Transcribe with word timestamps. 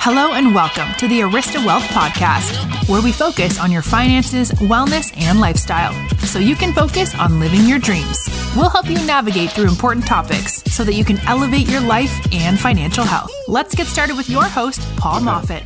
Hello 0.00 0.32
and 0.34 0.54
welcome 0.54 0.88
to 0.98 1.08
the 1.08 1.20
Arista 1.20 1.62
Wealth 1.66 1.82
Podcast, 1.88 2.88
where 2.88 3.02
we 3.02 3.10
focus 3.10 3.58
on 3.58 3.72
your 3.72 3.82
finances, 3.82 4.52
wellness, 4.52 5.12
and 5.18 5.40
lifestyle 5.40 5.92
so 6.20 6.38
you 6.38 6.54
can 6.54 6.72
focus 6.72 7.18
on 7.18 7.40
living 7.40 7.66
your 7.66 7.80
dreams. 7.80 8.28
We'll 8.56 8.70
help 8.70 8.88
you 8.88 8.94
navigate 9.06 9.50
through 9.50 9.66
important 9.66 10.06
topics 10.06 10.62
so 10.72 10.84
that 10.84 10.94
you 10.94 11.04
can 11.04 11.18
elevate 11.26 11.68
your 11.68 11.80
life 11.80 12.16
and 12.32 12.58
financial 12.58 13.02
health. 13.04 13.30
Let's 13.48 13.74
get 13.74 13.88
started 13.88 14.16
with 14.16 14.30
your 14.30 14.44
host, 14.44 14.80
Paul 14.96 15.20
Moffat. 15.20 15.64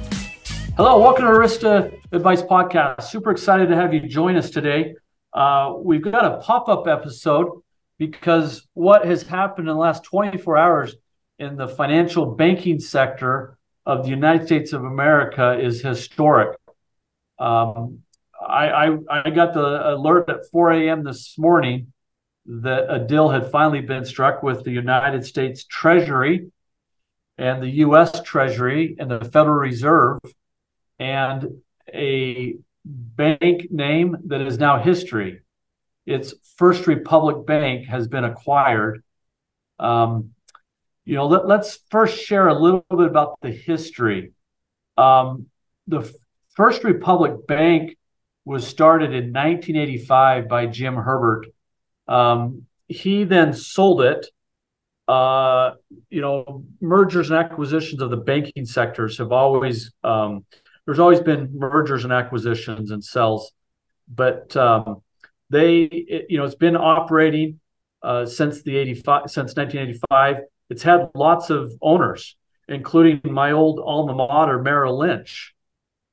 Hello, 0.79 0.99
welcome 0.99 1.27
to 1.27 1.31
Arista 1.31 1.93
Advice 2.11 2.43
Podcast. 2.43 3.03
Super 3.03 3.33
excited 3.33 3.69
to 3.69 3.77
have 3.77 3.93
you 3.93 4.01
join 4.01 4.37
us 4.37 4.49
today. 4.49 4.95
Uh, 5.35 5.75
we've 5.77 6.03
got 6.03 6.25
a 6.25 6.39
pop 6.39 6.71
up 6.71 6.89
episode 6.89 7.63
because 7.99 8.67
what 8.73 9.05
has 9.05 9.23
happened 9.25 9.69
in 9.69 9.75
the 9.75 9.81
last 9.81 10.05
24 10.05 10.57
hours 10.57 10.97
in 11.39 11.57
the 11.57 11.69
financial 11.69 12.25
banking 12.25 12.81
sector 12.81 13.59
of 13.85 14.05
the 14.05 14.11
United 14.11 14.47
States 14.47 14.73
of 14.73 14.85
America 14.85 15.59
is 15.59 15.83
historic. 15.83 16.59
Um, 17.39 18.01
I, 18.41 18.69
I, 18.69 18.99
I 19.11 19.31
got 19.31 19.55
the 19.55 19.95
alert 19.95 20.29
at 20.29 20.51
4 20.51 20.73
a.m. 20.73 21.05
this 21.05 21.39
morning 21.39 21.93
that 22.47 22.93
a 22.93 22.99
deal 22.99 23.29
had 23.29 23.51
finally 23.51 23.81
been 23.81 24.05
struck 24.05 24.43
with 24.43 24.65
the 24.65 24.73
United 24.73 25.25
States 25.25 25.65
Treasury 25.65 26.51
and 27.39 27.63
the 27.63 27.69
U.S. 27.69 28.21
Treasury 28.23 28.97
and 28.99 29.11
the 29.11 29.25
Federal 29.25 29.57
Reserve 29.57 30.21
and 30.99 31.61
a 31.93 32.57
bank 32.85 33.71
name 33.71 34.17
that 34.27 34.41
is 34.41 34.59
now 34.59 34.79
history. 34.79 35.41
It's 36.07 36.35
First 36.57 36.87
Republic 36.87 37.47
Bank 37.47 37.87
has 37.87 38.09
been 38.09 38.25
acquired. 38.25 39.03
Um, 39.79 40.31
you 41.05 41.17
know, 41.17 41.27
let, 41.27 41.61
us 41.61 41.79
first 41.91 42.23
share 42.23 42.49
a 42.49 42.55
little 42.55 42.85
bit 42.91 43.07
about 43.07 43.41
the 43.41 43.51
history. 43.51 44.33
Um, 44.97 45.47
the 45.87 46.13
First 46.55 46.85
Republic 46.85 47.47
Bank 47.47 47.97
was 48.45 48.67
started 48.67 49.11
in 49.11 49.33
1985 49.33 50.49
by 50.49 50.67
Jim 50.67 50.95
Herbert. 50.95 51.47
Um, 52.07 52.67
he 52.89 53.25
then 53.25 53.53
sold 53.55 54.03
it. 54.03 54.27
Uh, 55.09 55.73
you 56.11 56.21
know, 56.21 56.65
mergers 56.81 57.31
and 57.31 57.39
acquisitions 57.39 58.01
of 58.01 58.11
the 58.11 58.17
banking 58.17 58.65
sectors 58.65 59.19
have 59.19 59.33
always 59.33 59.93
um, 60.05 60.45
there's 60.85 60.99
always 60.99 61.21
been 61.21 61.51
mergers 61.59 62.05
and 62.05 62.13
acquisitions 62.13 62.91
and 62.91 63.05
sells, 63.05 63.53
but 64.09 64.57
um, 64.57 65.03
they 65.51 65.83
it, 65.83 66.27
you 66.29 66.39
know 66.39 66.45
it's 66.45 66.55
been 66.55 66.77
operating 66.77 67.61
uh, 68.03 68.27
since 68.27 68.63
the 68.63 68.77
85 68.77 69.23
since 69.31 69.57
1985 69.57 70.45
it's 70.73 70.83
had 70.83 71.11
lots 71.15 71.51
of 71.51 71.71
owners, 71.83 72.35
including 72.67 73.21
my 73.25 73.53
old 73.53 73.79
alma 73.79 74.15
mater, 74.15 74.59
Merrill 74.59 74.97
Lynch. 74.97 75.55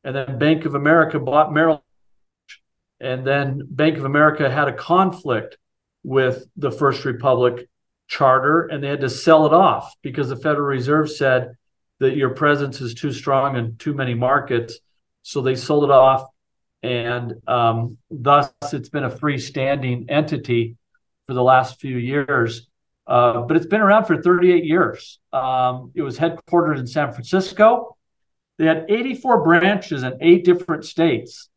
And 0.04 0.14
then 0.14 0.38
Bank 0.38 0.66
of 0.66 0.76
America 0.76 1.18
bought 1.18 1.54
Merrill 1.54 1.76
Lynch. 1.76 2.62
And 3.00 3.26
then 3.26 3.62
Bank 3.70 3.98
of 3.98 4.04
America 4.04 4.50
had 4.50 4.68
a 4.68 4.74
conflict 4.74 5.58
with 6.04 6.46
the 6.58 6.72
First 6.72 7.06
Republic 7.06 7.70
charter 8.10 8.64
and 8.66 8.84
they 8.84 8.90
had 8.90 9.00
to 9.00 9.10
sell 9.10 9.46
it 9.46 9.54
off 9.54 9.96
because 10.02 10.28
the 10.28 10.36
Federal 10.36 10.68
Reserve 10.68 11.10
said 11.10 11.56
that 12.00 12.18
your 12.18 12.32
presence 12.32 12.82
is 12.82 12.94
too 12.94 13.14
strong 13.14 13.56
in 13.56 13.78
too 13.78 13.94
many 13.94 14.14
markets. 14.14 14.80
So 15.22 15.40
they 15.42 15.56
sold 15.56 15.86
it 15.86 15.92
off. 15.92 16.26
And 16.84 17.36
um, 17.48 17.98
thus, 18.12 18.52
it's 18.74 18.90
been 18.90 19.06
a 19.06 19.10
freestanding 19.10 20.08
entity 20.10 20.76
for 21.28 21.34
the 21.34 21.44
last 21.44 21.80
few 21.80 21.98
years. 21.98 22.69
Uh, 23.10 23.42
but 23.42 23.58
it's 23.58 23.66
been 23.66 23.82
around 23.82 24.06
for 24.06 24.22
38 24.22 24.64
years. 24.64 25.18
Um, 25.34 25.92
it 25.96 26.04
was 26.04 26.20
headquartered 26.20 26.78
in 26.78 26.86
San 26.86 27.12
Francisco. 27.12 27.98
They 28.60 28.66
had 28.66 28.86
84 28.88 29.44
branches 29.44 30.04
in 30.04 30.20
eight 30.22 30.46
different 30.46 30.86
states. 30.86 31.50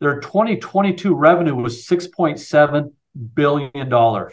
Their 0.00 0.20
2022 0.20 1.14
revenue 1.14 1.54
was 1.54 1.86
$6.7 1.86 2.92
billion. 3.34 4.28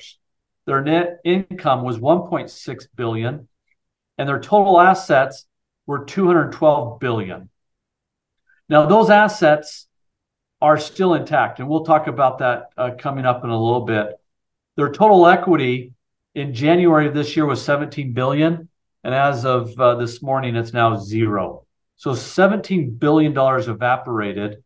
Their 0.66 0.82
net 0.82 1.20
income 1.24 1.84
was 1.84 1.98
1.6 1.98 2.88
billion, 2.94 3.48
and 4.18 4.28
their 4.28 4.42
total 4.42 4.82
assets 4.82 5.46
were 5.86 6.04
212 6.04 7.00
billion. 7.00 7.50
Now, 8.68 8.86
those 8.86 9.10
assets 9.10 9.88
are 10.62 10.78
still 10.78 11.14
intact, 11.14 11.60
and 11.60 11.70
we'll 11.70 11.86
talk 11.86 12.08
about 12.08 12.40
that 12.40 12.64
uh, 12.76 12.92
coming 13.00 13.26
up 13.26 13.46
in 13.46 13.50
a 13.50 13.58
little 13.58 13.86
bit. 13.86 14.08
Their 14.76 14.92
total 14.92 15.26
equity 15.26 15.94
in 16.36 16.54
January 16.54 17.08
of 17.08 17.14
this 17.14 17.36
year 17.36 17.46
was 17.46 17.64
17 17.64 18.14
billion, 18.14 18.70
and 19.04 19.14
as 19.14 19.46
of 19.46 19.80
uh, 19.80 19.96
this 19.96 20.22
morning, 20.22 20.56
it's 20.56 20.74
now 20.74 20.98
zero. 20.98 21.66
So 21.96 22.14
17 22.14 22.96
billion 22.96 23.34
dollars 23.34 23.68
evaporated. 23.68 24.64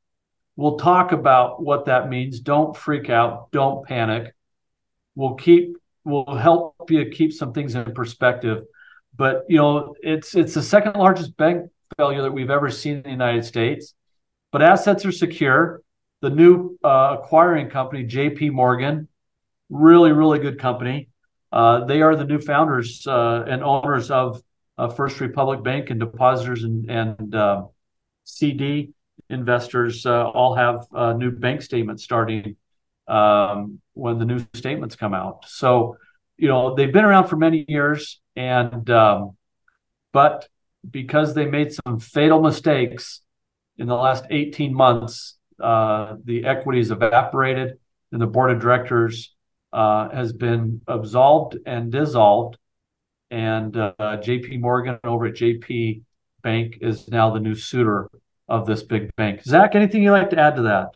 We'll 0.55 0.77
talk 0.77 1.11
about 1.11 1.63
what 1.63 1.85
that 1.85 2.09
means. 2.09 2.39
Don't 2.39 2.75
freak 2.75 3.09
out. 3.09 3.51
Don't 3.51 3.85
panic. 3.85 4.33
We'll 5.15 5.35
keep. 5.35 5.77
We'll 6.03 6.35
help 6.35 6.75
you 6.89 7.09
keep 7.09 7.33
some 7.33 7.53
things 7.53 7.75
in 7.75 7.93
perspective. 7.93 8.65
But 9.15 9.45
you 9.47 9.57
know, 9.57 9.95
it's 10.01 10.35
it's 10.35 10.53
the 10.53 10.61
second 10.61 10.95
largest 10.95 11.35
bank 11.37 11.71
failure 11.97 12.23
that 12.23 12.31
we've 12.31 12.49
ever 12.49 12.69
seen 12.69 12.97
in 12.97 13.03
the 13.03 13.09
United 13.09 13.45
States. 13.45 13.93
But 14.51 14.61
assets 14.61 15.05
are 15.05 15.11
secure. 15.11 15.81
The 16.21 16.29
new 16.29 16.77
uh, 16.83 17.17
acquiring 17.19 17.69
company, 17.69 18.03
J.P. 18.03 18.51
Morgan, 18.51 19.07
really 19.69 20.11
really 20.11 20.39
good 20.39 20.59
company 20.59 21.09
they 21.53 22.01
are 22.01 22.15
the 22.15 22.25
new 22.25 22.39
founders 22.39 23.05
uh, 23.05 23.45
and 23.47 23.63
owners 23.63 24.09
of 24.09 24.41
First 24.95 25.19
Republic 25.21 25.63
Bank, 25.63 25.89
and 25.91 25.99
depositors 25.99 26.63
and, 26.63 26.89
and 26.89 27.35
uh, 27.35 27.63
CD 28.23 28.93
investors 29.29 30.05
uh, 30.05 30.29
all 30.29 30.55
have 30.55 30.85
uh, 30.93 31.13
new 31.13 31.31
bank 31.31 31.61
statements 31.61 32.03
starting 32.03 32.55
um, 33.07 33.79
when 33.93 34.17
the 34.17 34.25
new 34.25 34.45
statements 34.53 34.95
come 34.95 35.13
out. 35.13 35.45
So, 35.47 35.97
you 36.37 36.47
know, 36.47 36.75
they've 36.75 36.91
been 36.91 37.05
around 37.05 37.27
for 37.27 37.35
many 37.35 37.65
years, 37.67 38.19
and 38.35 38.89
um, 38.89 39.37
but 40.11 40.47
because 40.89 41.33
they 41.33 41.45
made 41.45 41.71
some 41.71 41.99
fatal 41.99 42.41
mistakes 42.41 43.21
in 43.77 43.87
the 43.87 43.95
last 43.95 44.25
18 44.29 44.73
months, 44.73 45.37
the 45.59 46.41
equities 46.45 46.89
evaporated, 46.89 47.77
and 48.11 48.21
the 48.21 48.27
board 48.27 48.51
of 48.51 48.59
directors 48.59 49.32
uh, 49.73 50.09
has 50.09 50.31
been 50.31 50.81
absolved 50.87 51.57
and 51.65 51.91
dissolved. 51.91 52.57
And 53.31 53.75
uh, 53.75 53.93
JP 53.99 54.61
Morgan 54.61 54.99
over 55.03 55.25
at 55.25 55.33
JP 55.33 56.03
Bank 56.43 56.77
is 56.81 57.07
now 57.07 57.31
the 57.31 57.39
new 57.39 57.55
suitor 57.55 58.09
of 58.47 58.65
this 58.65 58.83
big 58.83 59.15
bank. 59.15 59.43
Zach, 59.43 59.75
anything 59.75 60.03
you'd 60.03 60.11
like 60.11 60.29
to 60.29 60.39
add 60.39 60.55
to 60.57 60.61
that? 60.63 60.95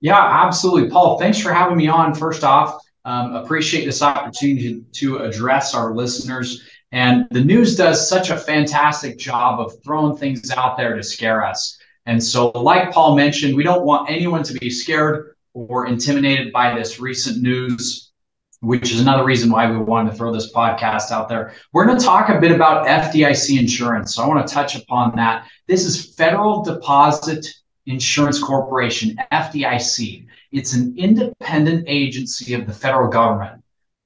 Yeah, 0.00 0.18
absolutely. 0.18 0.90
Paul, 0.90 1.18
thanks 1.18 1.38
for 1.38 1.52
having 1.52 1.76
me 1.76 1.88
on. 1.88 2.14
First 2.14 2.44
off, 2.44 2.82
um, 3.04 3.34
appreciate 3.34 3.84
this 3.84 4.02
opportunity 4.02 4.84
to 4.92 5.18
address 5.18 5.74
our 5.74 5.94
listeners. 5.94 6.68
And 6.92 7.26
the 7.30 7.42
news 7.42 7.76
does 7.76 8.08
such 8.08 8.30
a 8.30 8.36
fantastic 8.36 9.18
job 9.18 9.60
of 9.60 9.72
throwing 9.82 10.16
things 10.16 10.50
out 10.50 10.76
there 10.76 10.94
to 10.94 11.02
scare 11.02 11.44
us. 11.44 11.78
And 12.06 12.22
so, 12.22 12.50
like 12.50 12.92
Paul 12.92 13.16
mentioned, 13.16 13.54
we 13.54 13.62
don't 13.62 13.84
want 13.84 14.10
anyone 14.10 14.42
to 14.44 14.54
be 14.54 14.70
scared 14.70 15.36
or 15.66 15.86
intimidated 15.86 16.52
by 16.52 16.74
this 16.74 17.00
recent 17.00 17.42
news, 17.42 18.12
which 18.60 18.92
is 18.92 19.00
another 19.00 19.24
reason 19.24 19.50
why 19.50 19.70
we 19.70 19.76
wanted 19.76 20.10
to 20.10 20.16
throw 20.16 20.32
this 20.32 20.52
podcast 20.52 21.10
out 21.10 21.28
there. 21.28 21.54
We're 21.72 21.86
going 21.86 21.98
to 21.98 22.04
talk 22.04 22.28
a 22.28 22.40
bit 22.40 22.52
about 22.52 22.86
FDIC 22.86 23.58
insurance. 23.58 24.14
So 24.14 24.22
I 24.22 24.28
want 24.28 24.46
to 24.46 24.52
touch 24.52 24.76
upon 24.76 25.16
that. 25.16 25.48
This 25.66 25.84
is 25.84 26.14
Federal 26.14 26.62
Deposit 26.62 27.46
Insurance 27.86 28.40
Corporation, 28.40 29.16
FDIC. 29.32 30.26
It's 30.52 30.74
an 30.74 30.94
independent 30.96 31.84
agency 31.88 32.54
of 32.54 32.66
the 32.66 32.72
federal 32.72 33.08
government 33.08 33.62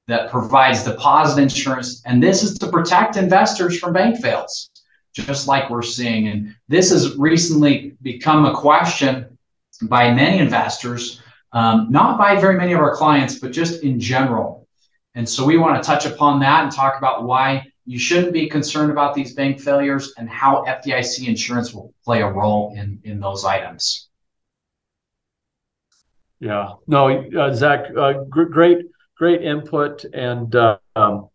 that 0.08 0.30
provides 0.30 0.84
deposit 0.84 1.40
insurance. 1.40 2.02
And 2.06 2.22
this 2.22 2.42
is 2.42 2.58
to 2.58 2.68
protect 2.68 3.16
investors 3.16 3.78
from 3.78 3.92
bank 3.92 4.20
fails, 4.20 4.70
just 5.14 5.46
like 5.48 5.70
we're 5.70 5.82
seeing. 5.82 6.28
And 6.28 6.54
this 6.68 6.90
has 6.90 7.16
recently 7.16 7.94
become 8.02 8.46
a 8.46 8.54
question 8.54 9.38
by 9.82 10.12
many 10.12 10.38
investors 10.38 11.20
um, 11.52 11.88
not 11.90 12.18
by 12.18 12.40
very 12.40 12.56
many 12.56 12.72
of 12.72 12.80
our 12.80 12.94
clients, 12.94 13.38
but 13.38 13.52
just 13.52 13.82
in 13.82 14.00
general. 14.00 14.66
And 15.14 15.28
so 15.28 15.44
we 15.44 15.58
want 15.58 15.82
to 15.82 15.86
touch 15.86 16.06
upon 16.06 16.40
that 16.40 16.64
and 16.64 16.72
talk 16.72 16.96
about 16.96 17.24
why 17.24 17.66
you 17.84 17.98
shouldn't 17.98 18.32
be 18.32 18.48
concerned 18.48 18.90
about 18.90 19.14
these 19.14 19.34
bank 19.34 19.60
failures 19.60 20.14
and 20.16 20.28
how 20.28 20.64
FDIC 20.64 21.28
insurance 21.28 21.74
will 21.74 21.92
play 22.04 22.22
a 22.22 22.30
role 22.30 22.74
in, 22.76 23.00
in 23.04 23.20
those 23.20 23.44
items. 23.44 24.08
Yeah, 26.40 26.74
no, 26.86 27.08
uh, 27.08 27.54
Zach, 27.54 27.86
uh, 27.96 28.24
gr- 28.28 28.44
great, 28.44 28.86
great 29.16 29.42
input. 29.42 30.04
And, 30.04 30.54
uh, 30.54 30.78
um, 30.96 31.28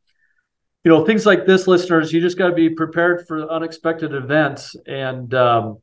you 0.83 0.91
know, 0.91 1.05
things 1.05 1.25
like 1.25 1.45
this, 1.45 1.67
listeners, 1.67 2.11
you 2.11 2.21
just 2.21 2.37
got 2.37 2.49
to 2.49 2.55
be 2.55 2.69
prepared 2.69 3.27
for 3.27 3.49
unexpected 3.49 4.13
events. 4.13 4.75
And, 4.85 5.33
um, 5.33 5.77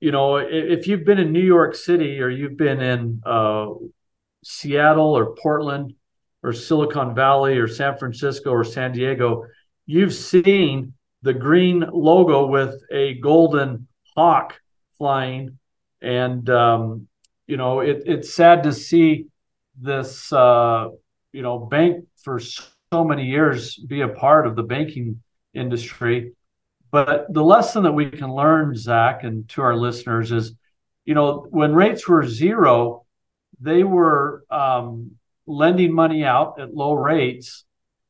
you 0.00 0.12
know, 0.12 0.36
if 0.36 0.86
you've 0.86 1.04
been 1.04 1.18
in 1.18 1.32
New 1.32 1.44
York 1.44 1.74
City 1.74 2.20
or 2.20 2.28
you've 2.28 2.56
been 2.56 2.80
in 2.80 3.20
uh, 3.26 3.66
Seattle 4.44 5.16
or 5.16 5.34
Portland 5.34 5.94
or 6.42 6.52
Silicon 6.52 7.14
Valley 7.14 7.58
or 7.58 7.66
San 7.66 7.98
Francisco 7.98 8.50
or 8.50 8.62
San 8.62 8.92
Diego, 8.92 9.44
you've 9.86 10.14
seen 10.14 10.94
the 11.22 11.34
green 11.34 11.84
logo 11.92 12.46
with 12.46 12.74
a 12.92 13.14
golden 13.14 13.88
hawk 14.16 14.54
flying, 14.96 15.58
and 16.00 16.48
um, 16.48 17.08
you 17.46 17.56
know 17.56 17.80
it, 17.80 18.02
it's 18.06 18.32
sad 18.32 18.62
to 18.64 18.72
see 18.72 19.26
this 19.80 20.32
uh, 20.32 20.88
you 21.32 21.42
know 21.42 21.58
bank 21.58 22.04
for 22.22 22.38
so 22.38 23.04
many 23.04 23.24
years 23.24 23.76
be 23.76 24.02
a 24.02 24.08
part 24.08 24.46
of 24.46 24.54
the 24.54 24.62
banking 24.62 25.22
industry. 25.54 26.32
But 26.90 27.32
the 27.32 27.44
lesson 27.44 27.82
that 27.82 27.92
we 27.92 28.10
can 28.10 28.32
learn, 28.34 28.74
Zach, 28.74 29.22
and 29.24 29.48
to 29.50 29.62
our 29.62 29.76
listeners 29.76 30.32
is, 30.32 30.54
you 31.04 31.14
know, 31.14 31.46
when 31.50 31.74
rates 31.74 32.08
were 32.08 32.26
zero, 32.26 33.04
they 33.60 33.84
were 33.84 34.44
um, 34.50 35.12
lending 35.46 35.92
money 35.92 36.24
out 36.24 36.60
at 36.60 36.74
low 36.74 36.94
rates 36.94 37.64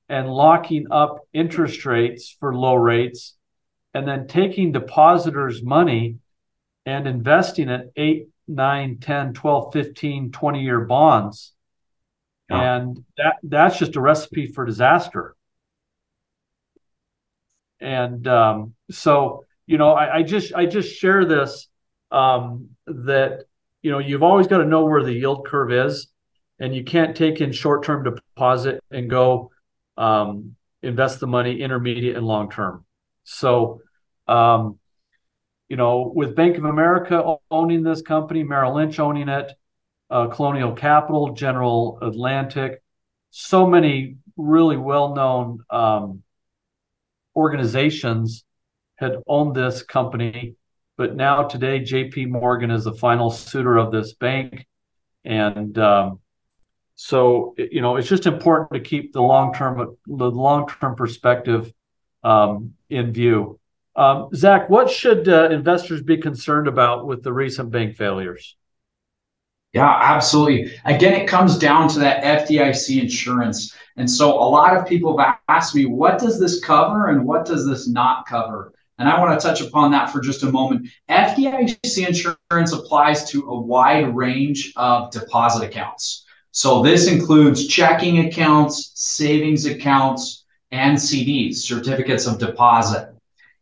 and 0.08 0.28
locking 0.28 0.86
up 0.90 1.20
interest 1.32 1.84
rates 1.84 2.34
for 2.38 2.54
low 2.54 2.74
rates 2.74 3.36
and 3.94 4.06
then 4.06 4.26
taking 4.26 4.72
depositors' 4.72 5.62
money 5.62 6.16
and 6.86 7.06
investing 7.06 7.68
it 7.68 7.92
8, 7.96 8.28
9, 8.46 8.98
10, 8.98 9.32
12, 9.34 9.72
15, 9.72 10.30
20 10.30 10.62
year 10.62 10.80
bonds. 10.80 11.52
And 12.50 13.04
that 13.18 13.36
that's 13.42 13.78
just 13.78 13.96
a 13.96 14.00
recipe 14.00 14.46
for 14.46 14.64
disaster. 14.64 15.36
And 17.80 18.26
um, 18.26 18.74
so, 18.90 19.44
you 19.66 19.78
know, 19.78 19.92
I, 19.92 20.18
I, 20.18 20.22
just 20.22 20.54
I 20.54 20.66
just 20.66 20.94
share 20.96 21.24
this 21.24 21.68
um, 22.10 22.70
that 22.86 23.44
you 23.82 23.90
know 23.90 23.98
you've 23.98 24.22
always 24.22 24.46
got 24.46 24.58
to 24.58 24.64
know 24.64 24.84
where 24.84 25.04
the 25.04 25.12
yield 25.12 25.46
curve 25.46 25.72
is, 25.72 26.08
and 26.58 26.74
you 26.74 26.84
can't 26.84 27.16
take 27.16 27.40
in 27.40 27.52
short 27.52 27.84
term 27.84 28.04
deposit 28.04 28.82
and 28.90 29.08
go 29.08 29.50
um, 29.96 30.56
invest 30.82 31.20
the 31.20 31.26
money 31.26 31.60
intermediate 31.60 32.16
and 32.16 32.26
long 32.26 32.50
term. 32.50 32.84
So, 33.24 33.82
um, 34.26 34.78
you 35.68 35.76
know, 35.76 36.10
with 36.14 36.34
Bank 36.34 36.56
of 36.56 36.64
America 36.64 37.36
owning 37.50 37.82
this 37.82 38.02
company, 38.02 38.42
Merrill 38.42 38.74
Lynch 38.74 38.98
owning 38.98 39.28
it, 39.28 39.52
uh, 40.10 40.28
Colonial 40.28 40.72
Capital, 40.72 41.34
General 41.34 41.98
Atlantic, 42.00 42.82
so 43.30 43.66
many 43.66 44.16
really 44.36 44.76
well 44.76 45.14
known 45.14 45.60
um, 45.70 46.22
organizations 47.38 48.44
had 48.96 49.16
owned 49.28 49.54
this 49.54 49.82
company. 49.82 50.56
But 50.96 51.14
now 51.14 51.44
today, 51.44 51.80
JP 51.80 52.28
Morgan 52.30 52.72
is 52.72 52.84
the 52.84 52.92
final 52.92 53.30
suitor 53.30 53.76
of 53.76 53.92
this 53.92 54.14
bank. 54.14 54.66
And 55.24 55.78
um, 55.78 56.18
so 57.00 57.54
you 57.56 57.80
know 57.80 57.96
it's 57.96 58.08
just 58.08 58.26
important 58.26 58.72
to 58.72 58.88
keep 58.90 59.12
the 59.12 59.22
long 59.22 59.54
term 59.54 59.96
the 60.06 60.30
long 60.30 60.68
term 60.68 60.96
perspective 60.96 61.72
um, 62.24 62.74
in 62.90 63.12
view. 63.12 63.60
Um, 63.94 64.28
Zach, 64.34 64.68
what 64.68 64.90
should 64.90 65.28
uh, 65.28 65.48
investors 65.50 66.02
be 66.02 66.16
concerned 66.16 66.66
about 66.66 67.06
with 67.06 67.22
the 67.22 67.32
recent 67.32 67.70
bank 67.70 67.96
failures? 67.96 68.56
Yeah, 69.74 69.98
absolutely. 70.00 70.72
Again, 70.86 71.12
it 71.14 71.28
comes 71.28 71.58
down 71.58 71.88
to 71.90 71.98
that 71.98 72.24
FDIC 72.24 73.02
insurance. 73.02 73.74
And 73.96 74.10
so 74.10 74.32
a 74.32 74.48
lot 74.48 74.76
of 74.76 74.86
people 74.86 75.18
have 75.18 75.38
asked 75.48 75.74
me, 75.74 75.84
what 75.84 76.18
does 76.18 76.40
this 76.40 76.60
cover 76.60 77.08
and 77.08 77.24
what 77.24 77.44
does 77.44 77.66
this 77.66 77.86
not 77.86 78.26
cover? 78.26 78.72
And 78.98 79.08
I 79.08 79.20
want 79.20 79.38
to 79.38 79.46
touch 79.46 79.60
upon 79.60 79.90
that 79.92 80.10
for 80.10 80.20
just 80.20 80.42
a 80.42 80.50
moment. 80.50 80.88
FDIC 81.10 82.06
insurance 82.06 82.72
applies 82.72 83.28
to 83.30 83.48
a 83.50 83.60
wide 83.60 84.16
range 84.16 84.72
of 84.76 85.10
deposit 85.10 85.64
accounts. 85.64 86.24
So 86.50 86.82
this 86.82 87.06
includes 87.06 87.68
checking 87.68 88.26
accounts, 88.26 88.92
savings 88.94 89.66
accounts, 89.66 90.44
and 90.72 90.96
CDs, 90.96 91.56
certificates 91.56 92.26
of 92.26 92.38
deposit. 92.38 93.14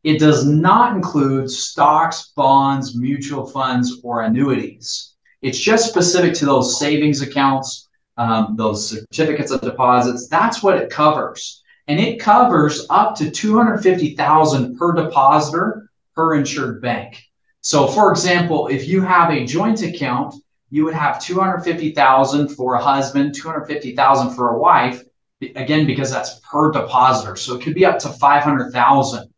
It 0.04 0.18
does 0.18 0.46
not 0.46 0.94
include 0.94 1.50
stocks, 1.50 2.32
bonds, 2.36 2.96
mutual 2.96 3.46
funds, 3.46 4.00
or 4.04 4.22
annuities. 4.22 5.15
It's 5.42 5.58
just 5.58 5.88
specific 5.88 6.34
to 6.34 6.46
those 6.46 6.78
savings 6.78 7.20
accounts, 7.20 7.88
um, 8.16 8.54
those 8.56 8.90
certificates 8.90 9.50
of 9.50 9.60
deposits. 9.60 10.28
That's 10.28 10.62
what 10.62 10.78
it 10.78 10.90
covers. 10.90 11.62
And 11.88 12.00
it 12.00 12.18
covers 12.18 12.86
up 12.90 13.14
to 13.16 13.30
250,000 13.30 14.76
per 14.76 14.92
depositor 14.94 15.90
per 16.14 16.34
insured 16.34 16.82
bank. 16.82 17.22
So 17.60 17.86
for 17.86 18.10
example, 18.10 18.68
if 18.68 18.88
you 18.88 19.02
have 19.02 19.30
a 19.30 19.44
joint 19.44 19.82
account 19.82 20.34
you 20.70 20.84
would 20.84 20.94
have 20.94 21.22
250,000 21.22 22.48
for 22.48 22.74
a 22.74 22.82
husband, 22.82 23.34
250,000 23.34 24.34
for 24.34 24.50
a 24.50 24.58
wife, 24.58 25.02
again, 25.40 25.86
because 25.86 26.10
that's 26.10 26.40
per 26.40 26.72
depositor. 26.72 27.36
So 27.36 27.54
it 27.54 27.62
could 27.62 27.74
be 27.74 27.84
up 27.84 27.98
to 28.00 28.08
500,000 28.08 29.32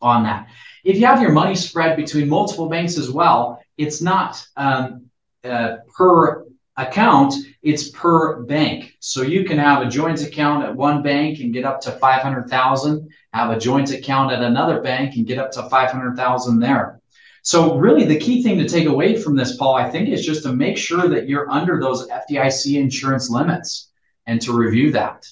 on 0.00 0.22
that. 0.24 0.48
If 0.84 0.96
you 0.96 1.06
have 1.06 1.20
your 1.20 1.32
money 1.32 1.54
spread 1.54 1.96
between 1.96 2.28
multiple 2.28 2.68
banks 2.68 2.96
as 2.96 3.10
well, 3.10 3.60
it's 3.76 4.00
not 4.00 4.46
um, 4.56 5.09
uh, 5.44 5.76
per 5.96 6.46
account, 6.76 7.34
it's 7.62 7.90
per 7.90 8.42
bank. 8.42 8.96
So 9.00 9.22
you 9.22 9.44
can 9.44 9.58
have 9.58 9.82
a 9.82 9.90
joint 9.90 10.22
account 10.22 10.64
at 10.64 10.74
one 10.74 11.02
bank 11.02 11.40
and 11.40 11.52
get 11.52 11.64
up 11.64 11.80
to 11.82 11.92
500,000, 11.92 13.08
have 13.32 13.50
a 13.50 13.58
joint 13.58 13.90
account 13.90 14.32
at 14.32 14.42
another 14.42 14.80
bank 14.80 15.16
and 15.16 15.26
get 15.26 15.38
up 15.38 15.50
to 15.52 15.68
500,000 15.68 16.58
there. 16.58 17.00
So 17.42 17.76
really 17.76 18.04
the 18.04 18.18
key 18.18 18.42
thing 18.42 18.58
to 18.58 18.68
take 18.68 18.86
away 18.86 19.20
from 19.20 19.34
this, 19.34 19.56
Paul, 19.56 19.74
I 19.74 19.90
think 19.90 20.08
is 20.08 20.24
just 20.24 20.42
to 20.44 20.52
make 20.52 20.76
sure 20.76 21.08
that 21.08 21.28
you're 21.28 21.50
under 21.50 21.80
those 21.80 22.08
FDIC 22.08 22.78
insurance 22.78 23.30
limits 23.30 23.90
and 24.26 24.40
to 24.42 24.52
review 24.52 24.92
that. 24.92 25.26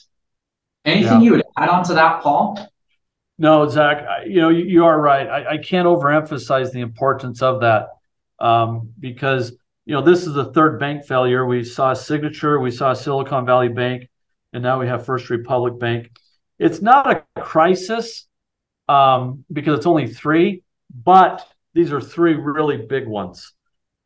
Anything 0.84 1.20
yeah. 1.20 1.20
you 1.20 1.30
would 1.32 1.44
add 1.56 1.68
on 1.68 1.84
to 1.84 1.94
that, 1.94 2.22
Paul? 2.22 2.58
No, 3.38 3.68
Zach, 3.68 4.26
you 4.26 4.40
know, 4.40 4.48
you, 4.48 4.64
you 4.64 4.84
are 4.84 5.00
right. 5.00 5.28
I, 5.28 5.54
I, 5.54 5.58
can't 5.58 5.86
overemphasize 5.86 6.72
the 6.72 6.80
importance 6.80 7.40
of 7.40 7.60
that 7.60 7.90
um, 8.40 8.90
because, 8.98 9.52
you 9.88 9.94
know, 9.94 10.02
this 10.02 10.26
is 10.26 10.34
the 10.34 10.52
third 10.52 10.78
bank 10.78 11.06
failure. 11.06 11.46
We 11.46 11.64
saw 11.64 11.94
Signature, 11.94 12.60
we 12.60 12.70
saw 12.70 12.92
Silicon 12.92 13.46
Valley 13.46 13.70
Bank, 13.70 14.06
and 14.52 14.62
now 14.62 14.78
we 14.78 14.86
have 14.86 15.06
First 15.06 15.30
Republic 15.30 15.78
Bank. 15.78 16.14
It's 16.58 16.82
not 16.82 17.10
a 17.10 17.40
crisis 17.40 18.26
um, 18.86 19.46
because 19.50 19.78
it's 19.78 19.86
only 19.86 20.06
three, 20.06 20.62
but 20.94 21.48
these 21.72 21.90
are 21.90 22.02
three 22.02 22.34
really 22.34 22.76
big 22.76 23.06
ones. 23.06 23.54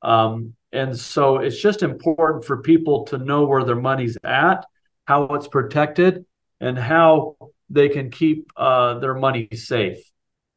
Um, 0.02 0.54
and 0.70 0.96
so 0.96 1.38
it's 1.38 1.60
just 1.60 1.82
important 1.82 2.44
for 2.44 2.62
people 2.62 3.02
to 3.06 3.18
know 3.18 3.44
where 3.46 3.64
their 3.64 3.74
money's 3.74 4.16
at, 4.22 4.64
how 5.06 5.24
it's 5.34 5.48
protected, 5.48 6.24
and 6.60 6.78
how 6.78 7.34
they 7.70 7.88
can 7.88 8.12
keep 8.12 8.52
uh, 8.56 9.00
their 9.00 9.14
money 9.14 9.48
safe. 9.52 9.98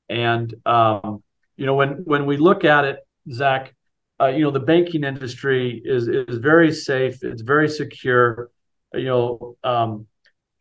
And 0.07 0.53
um, 0.67 1.23
you 1.57 1.65
know, 1.65 1.73
when 1.73 2.03
when 2.05 2.27
we 2.27 2.37
look 2.37 2.63
at 2.63 2.85
it, 2.85 2.99
Zach, 3.31 3.73
uh, 4.21 4.27
you 4.27 4.43
know, 4.43 4.51
the 4.51 4.59
banking 4.59 5.03
industry 5.03 5.81
is 5.83 6.07
is 6.07 6.37
very 6.37 6.71
safe. 6.71 7.23
It's 7.23 7.41
very 7.41 7.69
secure. 7.69 8.49
You 8.93 9.05
know, 9.05 9.57
um, 9.63 10.07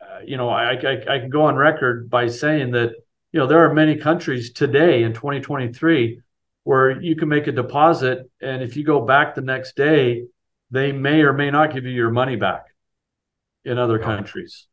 uh, 0.01 0.21
you 0.27 0.37
know, 0.37 0.49
I, 0.49 0.73
I 0.73 1.15
I 1.15 1.19
can 1.21 1.31
go 1.31 1.43
on 1.43 1.57
record 1.57 2.11
by 2.11 2.27
saying 2.27 2.73
that 2.73 2.95
you 3.35 3.41
know 3.41 3.49
there 3.49 3.65
are 3.65 3.75
many 3.75 3.97
countries 3.97 4.53
today 4.53 5.03
in 5.03 5.13
2023 5.13 6.21
where 6.63 7.03
you 7.03 7.17
can 7.17 7.29
make 7.29 7.49
a 7.49 7.53
deposit 7.53 8.31
and 8.41 8.63
if 8.63 8.77
you 8.77 8.85
go 8.85 9.05
back 9.05 9.35
the 9.35 9.41
next 9.41 9.77
day 9.77 10.25
they 10.71 10.93
may 10.93 11.21
or 11.21 11.33
may 11.33 11.51
not 11.51 11.75
give 11.75 11.85
you 11.85 11.91
your 11.91 12.11
money 12.11 12.37
back 12.37 12.67
in 13.65 13.77
other 13.77 13.99
countries 13.99 14.69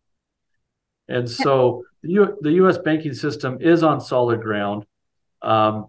and 1.07 1.27
so 1.27 1.83
the, 2.03 2.11
U- 2.11 2.37
the 2.41 2.51
us 2.51 2.77
banking 2.77 3.15
system 3.15 3.57
is 3.61 3.81
on 3.81 3.99
solid 3.99 4.41
ground 4.41 4.85
um, 5.41 5.87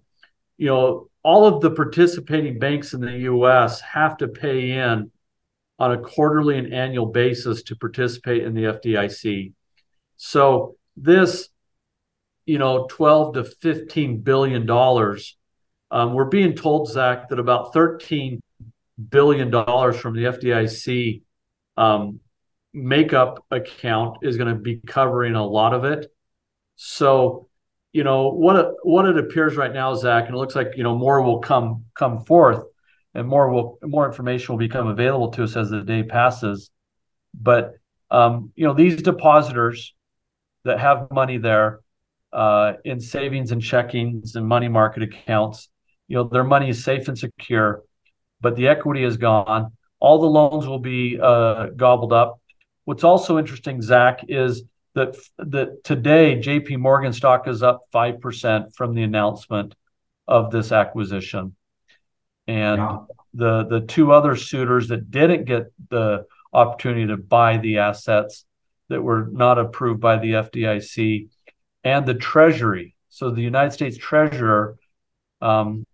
you 0.56 0.68
know 0.68 1.10
all 1.22 1.46
of 1.46 1.60
the 1.60 1.70
participating 1.70 2.58
banks 2.58 2.94
in 2.94 3.00
the 3.00 3.12
us 3.12 3.80
have 3.80 4.16
to 4.16 4.28
pay 4.28 4.72
in 4.72 5.10
on 5.78 5.92
a 5.92 5.98
quarterly 5.98 6.58
and 6.58 6.72
annual 6.72 7.06
basis 7.06 7.62
to 7.62 7.76
participate 7.76 8.42
in 8.44 8.54
the 8.54 8.64
fdic 8.64 9.52
so 10.16 10.76
this 10.96 11.48
you 12.46 12.58
know 12.58 12.86
12 12.90 13.34
to 13.34 13.44
15 13.44 14.20
billion 14.20 14.66
dollars 14.66 15.36
um, 15.92 16.14
we're 16.14 16.24
being 16.24 16.54
told, 16.54 16.88
Zach, 16.88 17.28
that 17.28 17.38
about 17.38 17.74
$13 17.74 18.40
billion 19.10 19.50
from 19.50 20.16
the 20.16 20.24
FDIC 20.24 21.20
um, 21.76 22.20
makeup 22.72 23.44
account 23.50 24.16
is 24.22 24.38
going 24.38 24.48
to 24.48 24.58
be 24.58 24.80
covering 24.86 25.34
a 25.34 25.46
lot 25.46 25.74
of 25.74 25.84
it. 25.84 26.10
So, 26.76 27.48
you 27.92 28.04
know, 28.04 28.30
what 28.30 28.56
it, 28.56 28.66
what 28.82 29.06
it 29.06 29.18
appears 29.18 29.56
right 29.56 29.72
now, 29.72 29.94
Zach, 29.94 30.26
and 30.26 30.34
it 30.34 30.38
looks 30.38 30.56
like, 30.56 30.72
you 30.76 30.82
know, 30.82 30.96
more 30.96 31.22
will 31.22 31.40
come 31.40 31.84
come 31.94 32.24
forth 32.24 32.64
and 33.14 33.28
more 33.28 33.50
will 33.50 33.78
more 33.82 34.06
information 34.06 34.52
will 34.52 34.58
become 34.58 34.88
available 34.88 35.30
to 35.32 35.44
us 35.44 35.56
as 35.56 35.70
the 35.70 35.82
day 35.82 36.02
passes. 36.02 36.70
But 37.34 37.74
um, 38.10 38.52
you 38.54 38.66
know, 38.66 38.74
these 38.74 39.02
depositors 39.02 39.94
that 40.64 40.80
have 40.80 41.10
money 41.10 41.38
there 41.38 41.80
uh, 42.32 42.74
in 42.84 43.00
savings 43.00 43.52
and 43.52 43.60
checkings 43.60 44.36
and 44.36 44.46
money 44.46 44.68
market 44.68 45.02
accounts, 45.02 45.68
you 46.08 46.16
know 46.16 46.24
their 46.24 46.44
money 46.44 46.70
is 46.70 46.82
safe 46.82 47.08
and 47.08 47.18
secure, 47.18 47.82
but 48.40 48.56
the 48.56 48.68
equity 48.68 49.04
is 49.04 49.16
gone. 49.16 49.72
All 50.00 50.20
the 50.20 50.26
loans 50.26 50.66
will 50.66 50.80
be 50.80 51.18
uh, 51.20 51.66
gobbled 51.76 52.12
up. 52.12 52.40
What's 52.84 53.04
also 53.04 53.38
interesting, 53.38 53.80
Zach, 53.80 54.24
is 54.28 54.64
that 54.94 55.16
that 55.38 55.84
today 55.84 56.36
JP 56.36 56.78
Morgan 56.78 57.12
stock 57.12 57.48
is 57.48 57.62
up 57.62 57.82
5% 57.94 58.74
from 58.74 58.94
the 58.94 59.02
announcement 59.02 59.74
of 60.28 60.50
this 60.50 60.72
acquisition. 60.72 61.56
And 62.46 62.78
yeah. 62.78 62.98
the 63.34 63.64
the 63.64 63.80
two 63.80 64.12
other 64.12 64.36
suitors 64.36 64.88
that 64.88 65.10
didn't 65.10 65.44
get 65.44 65.72
the 65.88 66.26
opportunity 66.52 67.06
to 67.06 67.16
buy 67.16 67.56
the 67.56 67.78
assets 67.78 68.44
that 68.88 69.02
were 69.02 69.28
not 69.30 69.58
approved 69.58 70.00
by 70.00 70.18
the 70.18 70.32
FDIC 70.32 71.28
and 71.84 72.06
the 72.06 72.14
Treasury. 72.14 72.94
So 73.08 73.30
the 73.30 73.42
United 73.42 73.72
States 73.72 73.96
Treasurer, 73.96 74.76
um, 75.40 75.84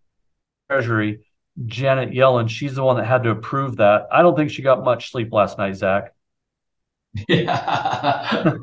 Treasury, 0.68 1.20
Janet 1.66 2.10
Yellen, 2.10 2.48
she's 2.48 2.74
the 2.74 2.82
one 2.82 2.96
that 2.96 3.06
had 3.06 3.24
to 3.24 3.30
approve 3.30 3.76
that. 3.76 4.06
I 4.12 4.22
don't 4.22 4.36
think 4.36 4.50
she 4.50 4.62
got 4.62 4.84
much 4.84 5.10
sleep 5.10 5.32
last 5.32 5.58
night, 5.58 5.76
Zach. 5.76 6.12
Yeah. 7.28 8.54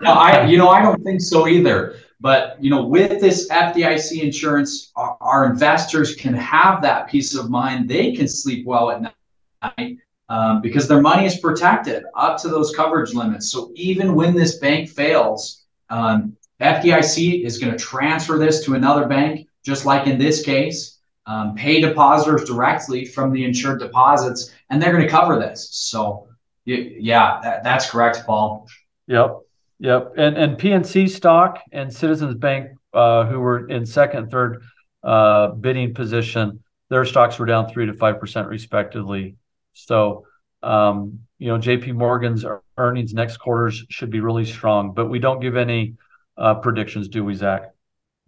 no, 0.00 0.12
I 0.12 0.46
you 0.46 0.58
know 0.58 0.68
I 0.68 0.82
don't 0.82 1.02
think 1.04 1.20
so 1.20 1.46
either. 1.48 1.96
But 2.20 2.62
you 2.62 2.68
know, 2.70 2.84
with 2.84 3.20
this 3.20 3.48
FDIC 3.48 4.22
insurance, 4.22 4.92
our, 4.94 5.16
our 5.20 5.50
investors 5.50 6.14
can 6.14 6.34
have 6.34 6.82
that 6.82 7.08
peace 7.08 7.34
of 7.34 7.48
mind. 7.48 7.88
They 7.88 8.12
can 8.12 8.28
sleep 8.28 8.66
well 8.66 8.90
at 8.90 9.14
night 9.62 9.98
um, 10.28 10.60
because 10.60 10.86
their 10.86 11.00
money 11.00 11.26
is 11.26 11.38
protected 11.38 12.04
up 12.14 12.40
to 12.42 12.48
those 12.48 12.74
coverage 12.76 13.14
limits. 13.14 13.50
So 13.50 13.72
even 13.74 14.14
when 14.14 14.34
this 14.34 14.58
bank 14.58 14.90
fails, 14.90 15.64
um, 15.88 16.36
FDIC 16.60 17.42
is 17.44 17.58
going 17.58 17.72
to 17.72 17.78
transfer 17.78 18.38
this 18.38 18.64
to 18.66 18.74
another 18.74 19.06
bank, 19.08 19.48
just 19.64 19.86
like 19.86 20.06
in 20.06 20.18
this 20.18 20.42
case. 20.44 20.98
Um, 21.26 21.54
pay 21.54 21.80
depositors 21.80 22.44
directly 22.44 23.04
from 23.04 23.32
the 23.32 23.44
insured 23.44 23.78
deposits, 23.78 24.52
and 24.68 24.82
they're 24.82 24.92
going 24.92 25.04
to 25.04 25.10
cover 25.10 25.38
this. 25.38 25.68
So 25.70 26.28
yeah, 26.76 27.40
that, 27.42 27.64
that's 27.64 27.90
correct, 27.90 28.24
Paul. 28.26 28.68
Yep, 29.06 29.38
yep. 29.78 30.12
And 30.16 30.36
and 30.36 30.56
PNC 30.56 31.10
stock 31.10 31.60
and 31.72 31.92
Citizens 31.92 32.34
Bank, 32.36 32.70
uh, 32.92 33.26
who 33.26 33.40
were 33.40 33.68
in 33.68 33.86
second, 33.86 34.30
third 34.30 34.62
uh, 35.02 35.48
bidding 35.48 35.94
position, 35.94 36.62
their 36.88 37.04
stocks 37.04 37.38
were 37.38 37.46
down 37.46 37.68
three 37.68 37.86
to 37.86 37.94
five 37.94 38.20
percent 38.20 38.48
respectively. 38.48 39.36
So, 39.72 40.26
um, 40.62 41.20
you 41.38 41.48
know, 41.48 41.58
J.P. 41.58 41.92
Morgan's 41.92 42.44
earnings 42.76 43.14
next 43.14 43.38
quarters 43.38 43.84
should 43.88 44.10
be 44.10 44.20
really 44.20 44.44
strong, 44.44 44.92
but 44.92 45.06
we 45.06 45.18
don't 45.18 45.40
give 45.40 45.56
any 45.56 45.94
uh, 46.36 46.54
predictions, 46.56 47.08
do 47.08 47.24
we, 47.24 47.34
Zach? 47.34 47.70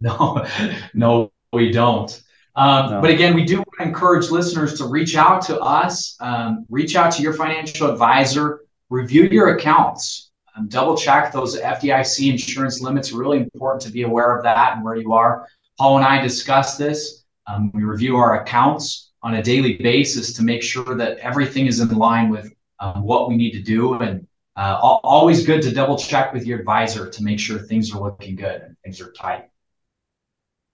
No, 0.01 0.45
no, 0.93 1.31
we 1.53 1.71
don't. 1.71 2.21
Um, 2.55 2.91
no. 2.91 3.01
But 3.01 3.09
again, 3.09 3.33
we 3.33 3.45
do 3.45 3.57
want 3.57 3.69
to 3.79 3.83
encourage 3.83 4.29
listeners 4.29 4.77
to 4.77 4.85
reach 4.85 5.15
out 5.15 5.41
to 5.45 5.59
us, 5.59 6.15
um, 6.19 6.65
reach 6.69 6.95
out 6.95 7.11
to 7.13 7.21
your 7.21 7.33
financial 7.33 7.89
advisor, 7.89 8.61
review 8.89 9.23
your 9.23 9.55
accounts, 9.55 10.31
um, 10.55 10.67
double 10.67 10.95
check 10.95 11.31
those 11.31 11.59
FDIC 11.59 12.29
insurance 12.31 12.81
limits. 12.81 13.11
Really 13.11 13.39
important 13.39 13.81
to 13.83 13.91
be 13.91 14.03
aware 14.03 14.37
of 14.37 14.43
that 14.43 14.75
and 14.75 14.83
where 14.83 14.95
you 14.95 15.13
are. 15.13 15.47
Paul 15.79 15.97
and 15.97 16.05
I 16.05 16.21
discuss 16.21 16.77
this. 16.77 17.23
Um, 17.47 17.71
we 17.73 17.83
review 17.83 18.17
our 18.17 18.41
accounts 18.41 19.11
on 19.23 19.35
a 19.35 19.43
daily 19.43 19.77
basis 19.77 20.33
to 20.33 20.43
make 20.43 20.61
sure 20.61 20.95
that 20.95 21.17
everything 21.17 21.65
is 21.65 21.79
in 21.79 21.89
line 21.89 22.29
with 22.29 22.53
um, 22.79 23.03
what 23.03 23.27
we 23.27 23.35
need 23.35 23.51
to 23.51 23.61
do. 23.61 23.95
And 23.95 24.27
uh, 24.55 24.77
always 24.79 25.45
good 25.45 25.61
to 25.63 25.71
double 25.71 25.97
check 25.97 26.33
with 26.33 26.45
your 26.45 26.59
advisor 26.59 27.09
to 27.09 27.23
make 27.23 27.39
sure 27.39 27.57
things 27.57 27.93
are 27.93 27.99
looking 27.99 28.35
good 28.35 28.61
and 28.61 28.75
things 28.83 29.01
are 29.01 29.11
tight. 29.13 29.49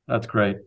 That's 0.08 0.28
great. 0.28 0.58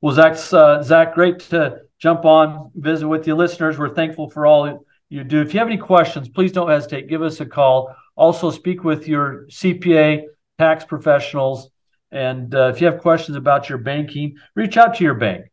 Well, 0.00 0.14
Zach's, 0.14 0.52
uh, 0.52 0.82
Zach, 0.82 1.14
great 1.14 1.40
to 1.50 1.82
jump 1.98 2.24
on, 2.24 2.70
visit 2.74 3.06
with 3.06 3.26
you 3.26 3.34
listeners. 3.34 3.78
We're 3.78 3.94
thankful 3.94 4.30
for 4.30 4.46
all 4.46 4.86
you 5.10 5.24
do. 5.24 5.42
If 5.42 5.52
you 5.52 5.58
have 5.60 5.68
any 5.68 5.76
questions, 5.76 6.28
please 6.28 6.52
don't 6.52 6.70
hesitate. 6.70 7.08
Give 7.08 7.22
us 7.22 7.40
a 7.40 7.46
call. 7.46 7.94
Also, 8.16 8.50
speak 8.50 8.82
with 8.82 9.06
your 9.06 9.46
CPA, 9.48 10.22
tax 10.58 10.84
professionals. 10.84 11.70
And 12.10 12.54
uh, 12.54 12.72
if 12.74 12.80
you 12.80 12.86
have 12.86 13.00
questions 13.00 13.36
about 13.36 13.68
your 13.68 13.76
banking, 13.76 14.36
reach 14.54 14.78
out 14.78 14.94
to 14.96 15.04
your 15.04 15.14
bank 15.14 15.46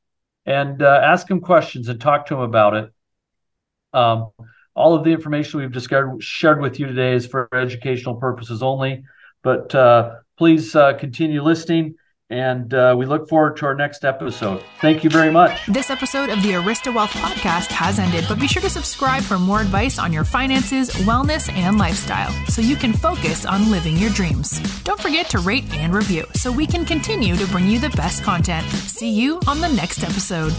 and 0.46 0.82
uh, 0.82 1.02
ask 1.04 1.28
them 1.28 1.42
questions 1.42 1.90
and 1.90 2.00
talk 2.00 2.28
to 2.28 2.36
them 2.36 2.44
about 2.44 2.74
it. 2.74 2.94
Um, 3.92 4.30
all 4.76 4.96
of 4.96 5.04
the 5.04 5.12
information 5.12 5.60
we've 5.60 5.72
discovered, 5.74 6.24
shared 6.24 6.62
with 6.62 6.80
you 6.80 6.88
today 6.88 7.14
is 7.14 7.28
for 7.28 7.50
educational 7.54 8.16
purposes 8.16 8.64
only. 8.64 9.04
But 9.44 9.76
uh, 9.76 10.16
please 10.38 10.74
uh, 10.74 10.94
continue 10.94 11.44
listening 11.44 11.96
and 12.30 12.74
uh, 12.74 12.94
we 12.98 13.06
look 13.06 13.30
forward 13.30 13.56
to 13.58 13.66
our 13.66 13.76
next 13.76 14.04
episode. 14.04 14.64
Thank 14.82 15.04
you 15.04 15.10
very 15.10 15.32
much. 15.32 15.66
This 15.68 15.90
episode 15.90 16.30
of 16.30 16.42
the 16.44 16.52
Arista 16.52 16.94
Wealth 16.94 17.12
podcast 17.12 17.68
has 17.68 18.00
ended, 18.00 18.26
but 18.28 18.40
be 18.40 18.48
sure 18.48 18.62
to 18.62 18.70
subscribe 18.70 19.24
for 19.24 19.40
more 19.40 19.62
advice 19.62 19.98
on 19.98 20.12
your 20.12 20.26
finances, 20.26 20.90
wellness, 21.06 21.52
and 21.54 21.78
lifestyle 21.78 22.32
so 22.48 22.62
you 22.62 22.76
can 22.76 22.94
focus 22.94 23.46
on 23.46 23.72
living 23.72 23.96
your 23.96 24.10
dreams. 24.12 24.60
Don't 24.84 25.00
forget 25.00 25.30
to 25.30 25.40
rate 25.40 25.74
and 25.76 25.94
review 25.94 26.26
so 26.34 26.52
we 26.52 26.68
can 26.68 26.86
continue 26.86 27.36
to 27.36 27.48
bring 27.48 27.68
you 27.68 27.80
the 27.80 27.90
best 27.92 28.24
content. 28.24 28.66
See 28.68 29.10
you 29.10 29.40
on 29.48 29.62
the 29.62 29.70
next 29.70 30.04
episode. 30.04 30.54